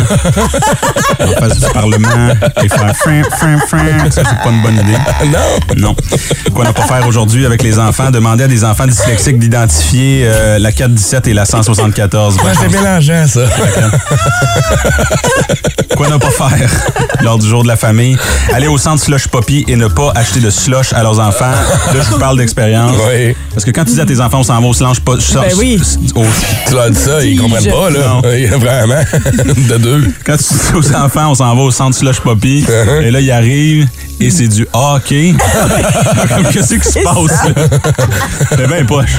[1.20, 2.08] en face du Parlement
[2.64, 4.10] et faire fin, fin, fin.
[4.10, 4.98] Ça, c'est pas une bonne idée.
[5.28, 5.76] non.
[5.90, 5.96] Non.
[6.54, 8.12] Quoi ne pas faire aujourd'hui avec les enfants?
[8.12, 12.38] Demander à des enfants dyslexiques d'identifier euh, la 417 et la 174.
[12.38, 13.42] Bonne Ah, c'est mélangeant, ça.
[15.96, 16.70] Quoi ne pas faire
[17.22, 18.18] lors du jour de la famille?
[18.54, 21.52] Aller au centre Slush Poppy et ne pas acheter de slush à leurs enfants.
[21.94, 22.94] Là, je vous parle d'expérience.
[23.12, 23.36] Oui.
[23.54, 25.00] Parce que quand tu dis à tes enfants, on s'en va au slush
[25.42, 25.82] Ben oui.
[26.68, 28.22] Tu leur dis ça, ils comprennent pas, là.
[28.58, 29.02] Vraiment.
[29.70, 30.08] De deux.
[30.26, 33.02] Quand tu dis aux enfants, on s'en va au centre Slush Poppy, Uh-huh.
[33.04, 33.88] et là, ils arrivent,
[34.20, 35.34] et c'est du hockey.
[36.30, 37.52] Comme qu'est-ce qui se passe?
[38.50, 39.12] C'est bien poche.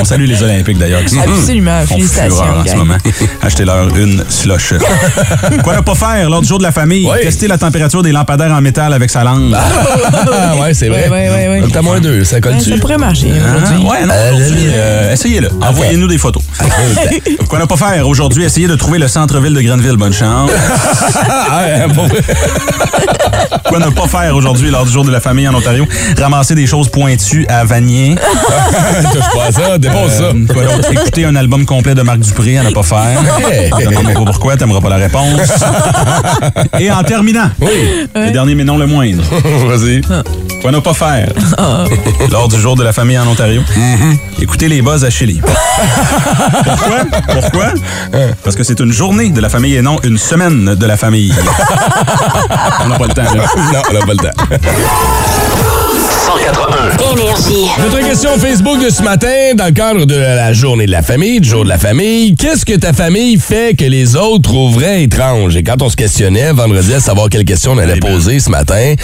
[0.00, 1.02] On salue les Olympiques, d'ailleurs.
[1.04, 1.80] qui sont- Absolument.
[1.86, 2.96] Félicitations, fureur en ce moment.
[3.42, 4.74] Achetez-leur une slush.
[5.62, 7.06] Quoi ne pas faire lors du jour de la famille?
[7.10, 7.18] Oui.
[7.22, 9.54] Tester la température des lampadaires en métal avec sa langue.
[9.54, 11.08] Ah, ouais, c'est vrai.
[11.08, 11.68] Ouais, ouais, ouais, ouais.
[11.72, 12.70] T'as moins deux, ça colle-tu?
[12.72, 13.86] ça pourrait marcher Ah, aujourd'hui.
[13.86, 15.48] ouais, non, aujourd'hui, euh, essayez-le.
[15.60, 16.42] Envoyez-nous des photos.
[17.48, 18.44] Quoi ne pas faire aujourd'hui?
[18.44, 19.96] Essayez de trouver le centre-ville de Grenville.
[19.96, 20.50] Bonne chance.
[21.26, 22.08] Ah, ouais, vrai.
[23.68, 25.86] Quoi ne pas faire aujourd'hui lors du jour de la famille en Ontario?
[26.18, 28.14] Ramasser des choses pointues à Vanier?
[29.12, 30.24] Touche pas à ça, dépose ça.
[30.24, 30.92] Euh, quoi d'autre?
[30.92, 33.20] Écouter un album complet de Marc Dupré à ne pas faire.
[33.80, 35.40] Je pourquoi, t'aimeras pas la réponse.
[36.80, 37.50] Et en terminant,
[38.14, 39.22] le dernier mais non le moindre.
[39.66, 40.00] Vas-y.
[40.60, 41.28] Quoi ne pas faire
[42.30, 43.62] lors du jour de la famille en Ontario?
[44.40, 45.40] Écouter les buzz à Chili.
[46.64, 46.96] Pourquoi?
[47.28, 47.66] Pourquoi?
[48.42, 51.34] Parce que c'est une journée de la famille et non une semaine de la famille.
[52.84, 53.43] On n'a pas le temps, là.
[53.72, 54.56] Non, on n'a pas le temps.
[56.26, 57.12] 181.
[57.12, 57.66] Énergie.
[57.78, 61.40] Notre question Facebook de ce matin, dans le cadre de la journée de la famille,
[61.40, 65.56] du jour de la famille, qu'est-ce que ta famille fait que les autres trouveraient étrange?
[65.56, 68.94] Et quand on se questionnait vendredi à savoir quelle question on allait poser ce matin,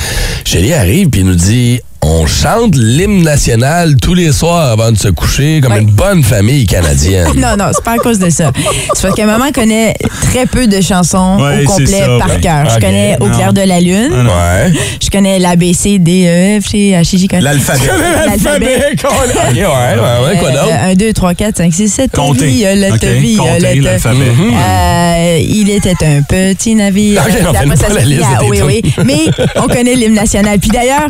[0.44, 5.08] Chélie arrive puis nous dit on chante l'hymne national tous les soirs avant de se
[5.08, 5.80] coucher comme Ouais.
[5.80, 7.28] une bonne famille canadienne.
[7.36, 8.52] Non, non, c'est pas à cause de ça.
[8.94, 12.40] C'est parce que maman connaît très peu de chansons Ouais, au complet ça, par ouais.
[12.40, 12.68] cœur.
[12.70, 14.12] Je connais Au clair de la lune.
[14.12, 14.72] Ouais.
[15.02, 17.32] Je connais l'ABC, D, E, F, G, H, I, J, K.
[17.40, 17.90] L'alphabet.
[18.26, 18.80] L'alphabet.
[19.00, 20.72] Ok, ouais, ouais, ouais, quoi d'autre?
[20.82, 22.46] 1, 2, 3, 4, 5, 6, 7, Compter.
[22.46, 23.36] violette, Ok, violette.
[23.38, 24.24] compter l'alphabet.
[24.52, 27.22] Euh, il était un petit navire.
[27.26, 28.82] Ok, on fait pas ça la liste Ah, Oui, oui.
[29.04, 29.18] Mais
[29.56, 30.58] on connaît l'hymne national.
[30.58, 31.08] Puis d'ailleurs,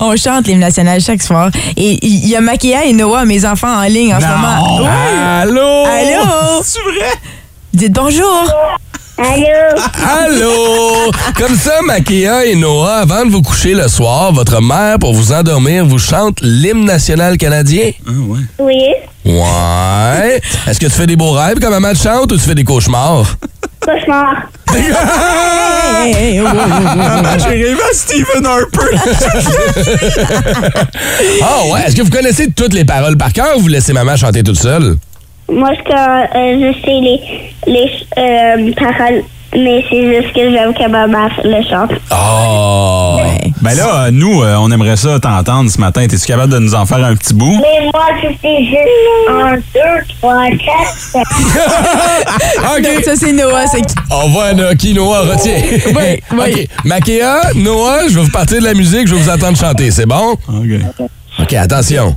[0.00, 1.50] on chante l'hymne national chaque soir.
[1.76, 4.78] Et il y a Makia et Noah, mes enfants, en ligne en ce moment.
[4.80, 4.86] Oui.
[5.42, 5.84] Allô?
[5.84, 6.62] Allô?
[6.62, 7.12] C'est vrai?
[7.72, 8.44] Dites bonjour.
[9.16, 9.80] Allô?
[10.10, 11.12] Allô?
[11.38, 15.32] Comme ça, Makéa et Noah, avant de vous coucher le soir, votre mère, pour vous
[15.32, 17.92] endormir, vous chante l'hymne national canadien?
[18.06, 18.40] Ah, ouais.
[18.58, 18.94] Oui?
[19.24, 20.40] Ouais.
[20.66, 22.64] Est-ce que tu fais des beaux rêves quand maman te chante ou tu fais des
[22.64, 23.36] cauchemars?
[23.80, 24.48] Cauchemar.
[24.74, 27.38] Hey, hey, oh, oh.
[27.38, 28.96] J'ai rêvé à Stephen Harper.
[31.40, 31.82] Ah ouais.
[31.86, 34.58] Est-ce que vous connaissez toutes les paroles par cœur ou vous laissez maman chanter toute
[34.58, 34.96] seule?
[35.50, 37.20] Moi, je, euh, je sais les,
[37.66, 39.22] les euh, paroles,
[39.54, 41.92] mais c'est juste que j'aime que ma mère le chante.
[42.10, 43.18] Oh!
[43.60, 46.02] ben là, euh, nous, euh, on aimerait ça t'entendre ce matin.
[46.02, 47.60] Es-tu capable de nous en faire un petit bout?
[47.62, 51.16] Mais moi, je sais juste un, deux, trois, quatre.
[52.76, 53.04] OK.
[53.04, 53.66] Ça, c'est Noah.
[53.66, 53.94] C'est qui?
[54.10, 55.54] On voit un qui Noah retient.
[55.86, 56.68] Oui, oui.
[56.68, 56.84] OK.
[56.84, 59.90] Makéa, Noah, je vais vous partir de la musique, je vais vous entendre chanter.
[59.90, 60.32] C'est bon?
[60.48, 61.08] OK.
[61.40, 62.16] OK, attention.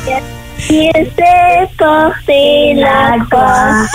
[0.73, 3.85] Il sait porter la croix.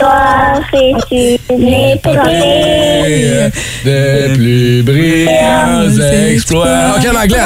[0.00, 2.18] Toi, fais-tu l'épée.
[3.84, 5.90] Des plus brillants
[6.30, 6.96] exploits.
[6.96, 7.38] OK, en anglais,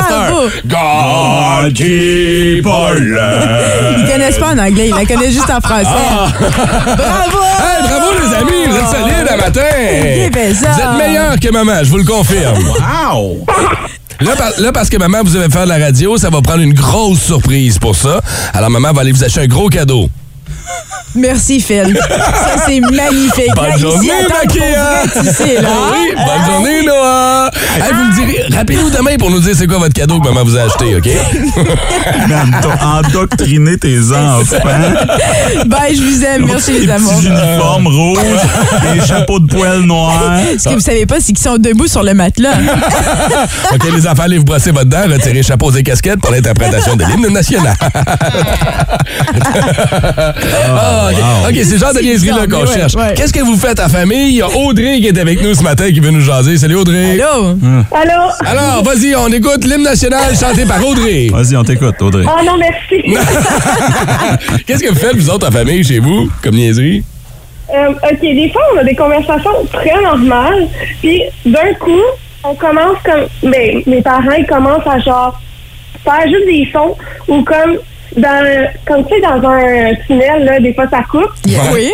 [2.64, 3.96] our land.
[3.98, 5.88] Ils connaissent pas en anglais, ils la connaissent juste en français.
[6.96, 7.42] Bravo!
[7.58, 9.74] Hey, bravo, les amis, vous êtes solides à matin.
[10.32, 12.58] Vous êtes meilleurs que maman, je vous le confirme.
[12.58, 13.44] Wow!
[14.20, 16.60] Là, par- là, parce que maman, vous avez faire de la radio, ça va prendre
[16.62, 18.20] une grosse surprise pour ça.
[18.54, 20.08] Alors, maman va aller vous acheter un gros cadeau.
[21.14, 21.94] Merci, Phil.
[22.08, 23.54] Ça, c'est magnifique.
[23.54, 24.08] Bonne Là, journée,
[25.12, 25.68] tu sais, là.
[25.70, 27.50] Ah oui, bonne journée, Noah!
[27.76, 30.42] Hey, vous me direz, rappelez-nous demain pour nous dire c'est quoi votre cadeau que maman
[30.42, 31.08] vous a acheté, OK?
[32.82, 34.56] Endoctriné tes enfants.
[35.66, 36.46] Bye, je vous aime.
[36.46, 37.14] Merci, les Des amours.
[37.14, 38.18] petits uniformes rouges,
[38.94, 40.40] des chapeaux de poils noirs.
[40.58, 42.52] Ce que vous savez pas, c'est qu'ils sont debout sur le matelas.
[43.74, 47.04] OK, les enfants, allez vous brosser votre dent, retirez chapeaux et casquettes pour l'interprétation de
[47.04, 47.74] l'hymne national.
[50.54, 52.94] Ah, OK, OK, c'est le genre de niaiserie-là qu'on Ouais, cherche.
[52.94, 53.14] ouais.
[53.14, 54.28] Qu'est-ce que vous faites à famille?
[54.30, 56.56] Il y a Audrey qui est avec nous ce matin qui veut nous jaser.
[56.58, 57.12] Salut, Audrey.
[57.20, 57.56] Allô?
[57.92, 58.30] Allô?
[58.44, 61.28] Alors, vas-y, on écoute l'hymne national chanté par Audrey.
[61.32, 62.24] Vas-y, on t'écoute, Audrey.
[62.26, 63.02] Oh non, merci.
[64.66, 67.02] Qu'est-ce que vous faites, vous autres, en famille, chez vous, comme niaiserie?
[67.74, 70.68] Euh, OK, des fois, on a des conversations très normales,
[71.00, 72.02] puis d'un coup,
[72.44, 73.50] on commence comme...
[73.50, 75.40] Ben, mes parents, ils commencent à genre
[76.04, 76.96] faire juste des sons
[77.28, 77.76] ou comme
[78.16, 81.30] dans comme tu sais dans un tunnel là des fois ça coupe
[81.72, 81.90] Oui.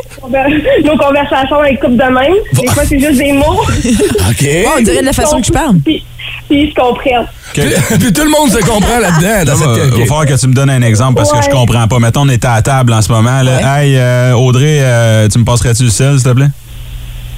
[0.85, 4.47] nos conversations elles coupent de même des fois c'est juste des mots OK.
[4.65, 5.77] Bon, on dirait de la façon que je parle.
[5.85, 6.05] puis,
[6.49, 7.63] puis ils se comprennent Puis,
[8.01, 9.45] puis tout le monde se comprend là-dedans.
[9.45, 9.91] Dans Là, cette...
[9.95, 11.99] va, falloir que tu me donnes un exemple parce que je comprends pas.
[11.99, 13.43] Mettons, on est à la table en ce moment.
[13.43, 13.81] Là.
[13.81, 16.49] Hey, euh, Audrey, euh, tu me passerais-tu le sel, s'il te plaît?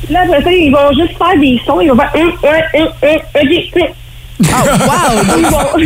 [0.08, 2.88] là après ça ils vont juste faire des sons ils vont faire hum, ouais, hum,
[3.02, 3.90] hum, ok
[4.42, 5.80] Oh, wow!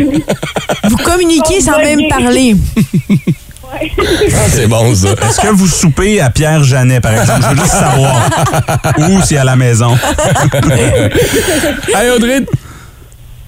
[0.88, 2.56] Vous communiquez sans même parler.
[3.72, 5.08] Ah, c'est bon, ça.
[5.08, 7.42] Est-ce que vous soupez à Pierre Janet, par exemple?
[7.42, 8.28] Je veux juste savoir.
[8.98, 9.96] Ou si à la maison.
[11.94, 12.44] Hey, Audrey.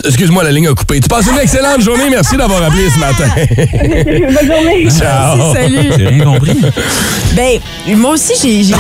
[0.07, 1.01] Excuse-moi, la ligne a coupé.
[1.01, 2.09] Tu passes une excellente journée.
[2.11, 3.29] Merci d'avoir appelé ce matin.
[4.35, 5.53] bonne journée Ciao.
[5.55, 5.91] Salut.
[5.99, 6.61] J'ai rien compris.
[7.35, 7.59] Ben,
[7.97, 8.75] moi aussi, j'ai j'ai-.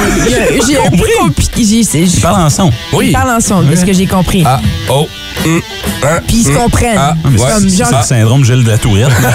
[1.56, 2.70] J'ai- c'est- Je Parle en son.
[2.92, 3.12] Oui.
[3.12, 4.44] parle ensemble de ce que j'ai compris.
[4.46, 5.08] Ah, oh,
[5.46, 6.56] hein, Puis ils se hum.
[6.56, 6.96] comprennent.
[6.98, 7.50] Ah, Ah, mais ouais.
[7.52, 9.08] Comme c'est genre- c'est le syndrome Gilles de la Tourette.
[9.20, 9.30] là.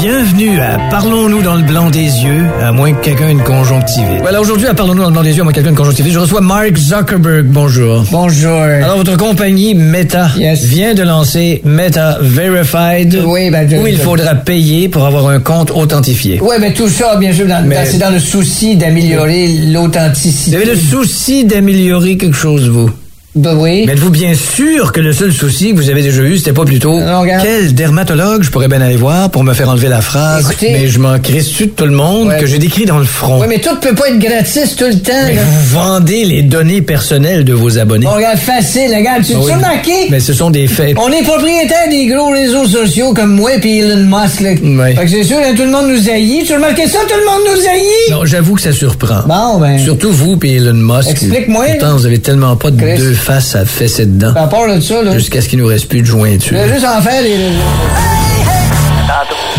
[0.00, 4.20] Bienvenue à Parlons-nous dans le blanc des yeux, à moins que quelqu'un ait une conjonctivite.
[4.20, 5.76] Voilà, aujourd'hui, à Parlons-nous dans le blanc des yeux, à moins que quelqu'un ait une
[5.78, 7.46] conjonctivite, je reçois Mark Zuckerberg.
[7.46, 8.04] Bonjour.
[8.10, 8.56] Bonjour.
[8.60, 10.62] Alors, votre compagnie Meta Yes.
[10.64, 15.28] vient de lancer Meta Verified, Oui, ben, je- où il je- faudra payer pour avoir
[15.28, 16.40] un compte authentifié.
[16.40, 19.72] Ouais, mais tout ça, bien sûr, dans- Mais- dans- c'est dans le souci d'améliorer Vous
[19.74, 20.56] l'authenticité.
[20.56, 22.90] avez le souci d'améliorer quelque chose, vous?
[23.36, 23.84] Ben oui.
[23.86, 26.64] Mais êtes-vous bien sûr que le seul souci que vous avez déjà eu, c'était pas
[26.64, 30.50] plutôt Non, quel dermatologue je pourrais bien aller voir pour me faire enlever la phrase
[30.50, 32.38] Écoutez- mais je m'en crisse de tout le monde Ouais.
[32.40, 33.38] que j'ai décrit dans le front.
[33.40, 35.12] Ouais, mais tout peut pas être gratis tout le temps.
[35.28, 35.42] Mais là.
[35.44, 38.04] vous vendez les données personnelles de vos abonnés.
[38.06, 39.22] Bon, regarde, facile, regarde.
[39.24, 39.52] Tu Ah oui.
[39.52, 39.92] remarqué?
[40.10, 40.96] Mais ce sont des faits.
[40.98, 44.40] On est propriétaire des gros réseaux sociaux comme moi et Elon Musk.
[44.40, 44.50] Là.
[44.96, 46.42] Fait que c'est sûr, hein, tout le monde nous haït.
[46.44, 46.98] Tu as remarqué ça?
[47.08, 48.10] Tout le monde nous haït?
[48.10, 49.20] Non, j'avoue que ça surprend.
[49.28, 49.78] Bon, ben.
[49.78, 51.10] Surtout vous puis Elon Musk.
[51.10, 51.66] Explique-moi.
[51.78, 54.32] Pourtant, vous avez tellement pas de deux faces à fesser dedans.
[54.34, 55.12] À part de ça, là.
[55.12, 56.58] Jusqu'à ce qu'il nous reste plus de jointure.
[56.66, 57.36] Je juste en faire les.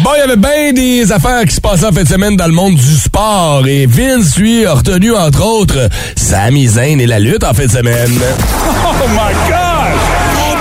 [0.03, 2.47] Bon, il y avait bien des affaires qui se passaient en fin de semaine dans
[2.47, 3.63] le monde du sport.
[3.67, 7.71] Et Vince, lui, a retenu, entre autres, Sami Zayn et la lutte en fin de
[7.71, 8.11] semaine.
[8.83, 9.97] Oh my God!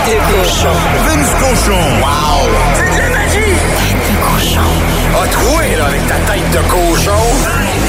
[0.07, 0.77] Tête de cochon.
[1.05, 1.81] Vince cochon.
[2.01, 2.49] Wow!
[2.75, 3.57] C'est de la magie!
[3.79, 4.71] Tête de cochon.
[5.23, 7.80] A troué, là, avec ta tête de cochon.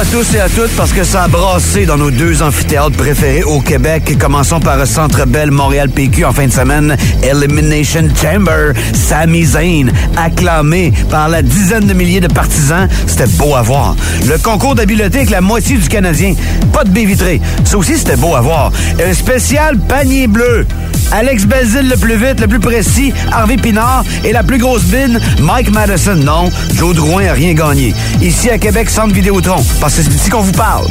[0.00, 3.42] À tous et à toutes parce que ça a brassé dans nos deux amphithéâtres préférés
[3.42, 4.16] au Québec.
[4.18, 6.96] Commençons par le Centre Bell Montréal PQ en fin de semaine.
[7.22, 12.88] Elimination Chamber, Sami Zayn, acclamé par la dizaine de milliers de partisans.
[13.06, 13.94] C'était beau à voir.
[14.26, 16.34] Le concours d'habileté avec la moitié du Canadien.
[16.72, 17.40] Pas de baie vitrée.
[17.64, 18.72] Ça aussi, c'était beau à voir.
[19.06, 20.66] Un spécial panier bleu.
[21.12, 25.18] Alex Belzil le plus vite, le plus précis, Harvey Pinard et la plus grosse bine,
[25.40, 26.14] Mike Madison.
[26.14, 27.92] Non, Joe Drouin a rien gagné.
[28.22, 30.86] Ici à Québec, Centre Vidéotron, parce c'est ici qu'on vous parle.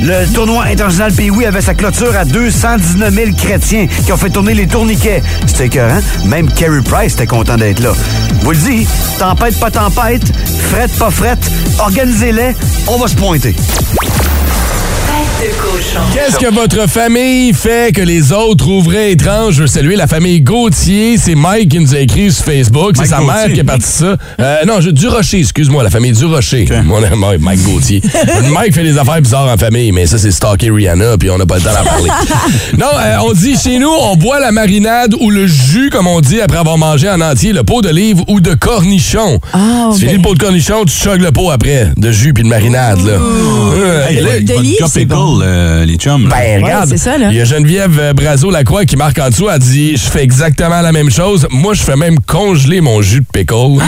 [0.00, 4.54] Le tournoi international Pee-Wee avait sa clôture à 219 000 chrétiens qui ont fait tourner
[4.54, 5.22] les tourniquets.
[5.46, 6.00] C'était écœurant.
[6.24, 7.92] Même Carey Price était content d'être là.
[8.40, 8.86] Vous le dis,
[9.18, 10.22] tempête pas tempête,
[10.70, 12.54] frette pas frette, organisez-les,
[12.86, 13.54] on va se pointer.
[16.14, 19.56] Qu'est-ce que votre famille fait que les autres trouveraient étrange?
[19.56, 21.18] Je veux saluer la famille Gauthier.
[21.18, 22.92] C'est Mike qui nous a écrit sur Facebook.
[22.94, 24.16] C'est Mike sa mère qui a parti ça.
[24.40, 26.66] Euh, non, je, du Rocher, excuse-moi, la famille du Rocher.
[26.84, 28.00] Mon Mike, Mike Gauthier.
[28.52, 31.44] Mike fait des affaires bizarres en famille, mais ça, c'est stalker Rihanna, puis on n'a
[31.44, 32.10] pas le temps d'en parler.
[32.78, 36.22] non, euh, on dit chez nous, on boit la marinade ou le jus, comme on
[36.22, 39.40] dit, après avoir mangé en entier le pot d'olive ou de cornichon.
[39.52, 42.44] Ah, Tu finis le pot de cornichon, tu choques le pot après, de jus puis
[42.44, 43.04] de marinade.
[43.04, 43.12] Là.
[43.12, 44.22] Euh, Hey.
[45.42, 46.28] Euh, les chums.
[46.28, 46.36] là.
[46.36, 47.28] ben, regarde, c'est ça, là.
[47.30, 50.80] il y a Geneviève euh, Brazo-Lacroix qui marque en dessous, elle dit «Je fais exactement
[50.80, 51.46] la même chose.
[51.50, 53.82] Moi, je fais même congeler mon jus de pickle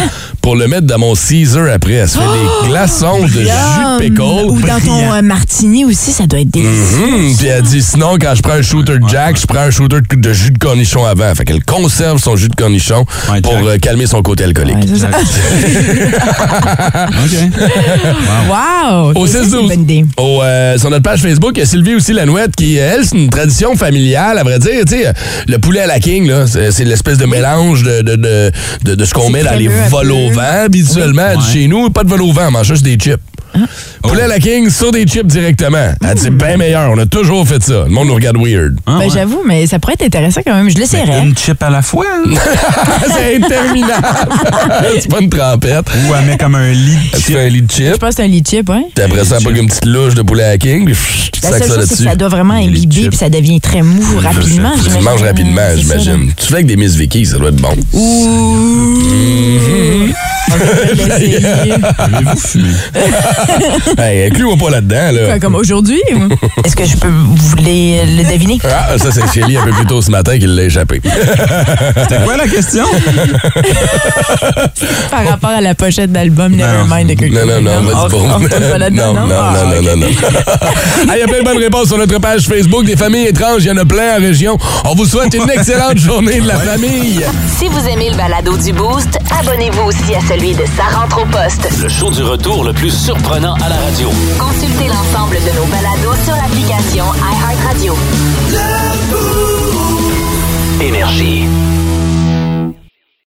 [0.46, 1.94] pour le mettre dans mon Caesar après.
[1.94, 4.22] Elle se fait des glaçons de jus de pickle.
[4.22, 7.04] Ou dans ton euh, martini aussi, ça doit être délicieux.
[7.04, 7.36] Mhm.
[7.36, 9.96] Puis elle dit sinon, quand je prends un shooter de Jack, je prends un shooter
[10.08, 11.34] de, de jus de cornichon avant.
[11.34, 14.76] Fait qu'elle conserve son jus de cornichon Ouais, pour euh, calmer son côté alcoolique.
[14.76, 15.08] Ouais, ça.
[17.08, 17.34] OK.
[18.48, 19.14] wow!
[19.16, 20.04] Au Ça, 6 c'est une bonne idée.
[20.16, 23.18] Au, euh, sur notre page Facebook, il y a Sylvie aussi Lanouette qui, elle, c'est
[23.18, 24.84] une tradition familiale, à vrai dire.
[24.86, 25.12] Tu sais,
[25.48, 28.52] le poulet à la king, là, c'est l'espèce de mélange de, de, de,
[28.84, 30.35] de, de ce qu'on met dans les vols au.
[30.36, 30.64] Vent.
[30.64, 31.52] Habituellement, Ouais.
[31.52, 33.20] chez nous, pas de vol au vent, on mange juste des chips.
[34.02, 35.92] Poulet à la king sur des chips directement.
[36.02, 36.90] Elle dit, c'est bien meilleur.
[36.90, 37.84] On a toujours fait ça.
[37.84, 38.76] Le monde nous regarde weird.
[38.86, 39.10] Ah, Ben, ouais.
[39.12, 40.68] J'avoue, mais ça pourrait être intéressant quand même.
[40.70, 41.22] Je l'essaierais.
[41.22, 42.04] Une chip à la fois.
[42.26, 42.30] hein?
[43.16, 44.06] c'est interminable.
[45.00, 45.86] c'est pas une trempette.
[46.08, 47.34] Ou elle met comme un lit de Tu chip.
[47.36, 47.98] fais un lit de Je chips.
[47.98, 48.86] pense que c'est un lit de chip, ouais.
[48.94, 50.84] Puis après ça, elle pogne une petite louche de poulet à la king.
[50.84, 52.04] Puis pff, tu La sacs seule ça chose, c'est que là-dessus.
[52.10, 54.72] ça doit vraiment imbiber puis ça devient très mou rapidement.
[54.76, 55.04] Tu j'imagine.
[55.04, 56.32] manges rapidement, C'est ça, j'imagine.
[56.36, 57.74] Tu fais avec des Miss Vicky, ça doit être bon.
[57.92, 58.92] Ouh!
[60.48, 60.64] On va
[61.18, 61.38] l'essayer.
[61.98, 62.68] Avez-vous fumé?
[63.98, 65.26] hey, inclus-moi pas là-dedans, là.
[65.26, 66.00] Quoi, Comme aujourd'hui?
[66.14, 66.28] ou?
[66.64, 68.58] Est-ce que je peux vous les, le deviner?
[68.64, 71.00] Ah, ça, c'est Shelly un peu plus tôt ce matin qu'il l'a échappé.
[72.02, 72.84] C'était quoi la question?
[75.10, 78.16] Par rapport à la pochette d'album Nevermind de Kurt Non, non, non, On- pas.
[78.16, 79.84] on retourne pas là-dedans, Non, non, Ah, non, non, ok.
[79.84, 80.06] non, non.
[81.08, 83.62] Ah, Il y a plein de bonnes réponses sur notre page Facebook des familles étranges.
[83.64, 84.58] Il y en a plein en région.
[84.84, 87.24] On vous souhaite une excellente journée de la famille.
[87.58, 91.26] Si vous aimez le balado du Boost, abonnez-vous aussi à celui de Sa rentre au
[91.26, 91.68] poste.
[91.82, 94.08] Le show du retour le plus surprenant à la radio.
[94.38, 97.94] Consultez l'ensemble de nos balados sur l'application iHeartRadio.
[100.80, 101.65] Énergie.